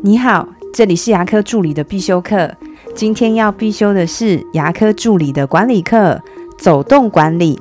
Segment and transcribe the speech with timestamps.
[0.00, 2.48] 你好，这里是牙科助理的必修课。
[2.94, 6.22] 今天要必修的是牙科助理的管理课——
[6.56, 7.58] 走动管理。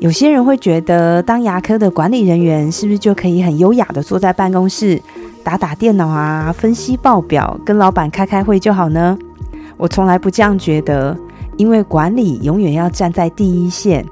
[0.00, 4.98] 有些人会觉得，当牙科的管理人员是不是就可以很优雅的坐在办公室
[5.44, 9.18] 打打电脑啊，分析报表，跟老板开开会就好呢？
[9.76, 11.14] 我从来不这样觉得，
[11.58, 14.06] 因为管理永远要站在第一线。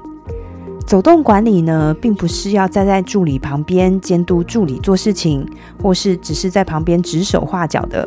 [0.85, 5.47] 走动管理呢，并不是要站在助理旁边监督助理做事情，
[5.81, 8.05] 或是只是在旁边指手画脚的，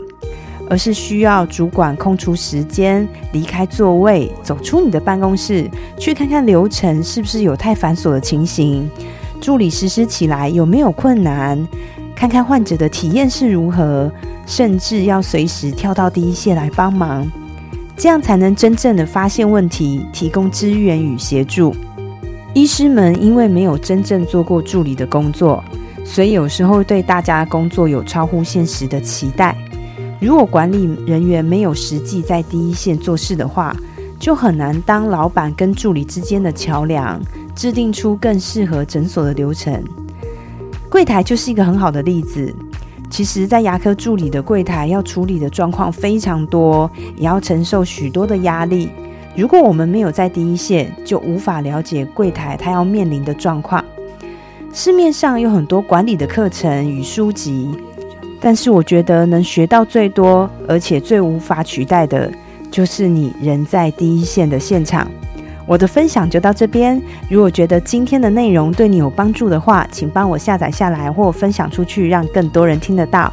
[0.68, 8.86] 而是需要主管空出时间，离开座位，走出你的办公室，去看看流程是不是有太繁琐的情形，
[9.40, 11.66] 助理实施起来有没有困难，
[12.14, 14.12] 看看患者的体验是如何，
[14.46, 17.26] 甚至要随时跳到第一线来帮忙，
[17.96, 21.74] 这样才能真正的发现问题，提供支援与协助。
[22.54, 25.62] 医师们因为没有真正做过助理的工作，
[26.04, 29.56] 所以有时候对大家工作有超乎现实的期待。
[30.20, 33.76] 如果管理人员没有实际在第一线做事的话，
[34.20, 37.20] 就很难当老板跟助理之间的桥梁，
[37.56, 39.82] 制定出更适合诊所的流程。
[40.88, 42.54] 柜台就是一个很好的例子。
[43.10, 48.88] 其实，在牙科助理的柜台要处理的状况非常多，也要承受许多的压力。
[49.36, 53.84] 如果我们没有在第一线，就无法了解柜台它要面临的状况。
[54.72, 57.70] 市面上有很多管理的课程与书籍，
[58.40, 62.30] 但是我觉得能学到最多，而且最无法取代的，
[62.70, 65.10] 就是你人在第一线的现场。
[65.66, 67.00] 我的分享就到这边。
[67.30, 73.32] 如果觉得今天的内容对你有帮助的话，请帮我下载下来或分享出去，让更多人听得到。